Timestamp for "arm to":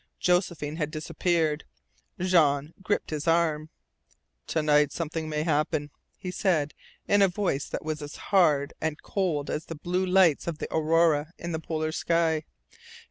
3.27-4.63